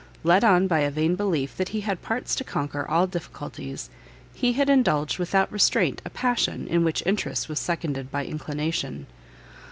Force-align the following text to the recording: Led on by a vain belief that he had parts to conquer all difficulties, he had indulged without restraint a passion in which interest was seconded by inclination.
Led 0.23 0.43
on 0.43 0.65
by 0.67 0.79
a 0.79 0.89
vain 0.89 1.15
belief 1.15 1.55
that 1.57 1.69
he 1.69 1.81
had 1.81 2.01
parts 2.01 2.33
to 2.33 2.43
conquer 2.43 2.87
all 2.89 3.05
difficulties, 3.05 3.91
he 4.33 4.53
had 4.53 4.67
indulged 4.67 5.19
without 5.19 5.51
restraint 5.51 6.01
a 6.03 6.09
passion 6.09 6.67
in 6.67 6.83
which 6.83 7.03
interest 7.05 7.47
was 7.47 7.59
seconded 7.59 8.09
by 8.09 8.25
inclination. 8.25 9.05